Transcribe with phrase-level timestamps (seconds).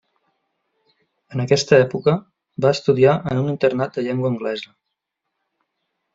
[1.35, 2.15] En aquesta època,
[2.65, 4.75] va estudiar en un internat de llengua anglesa.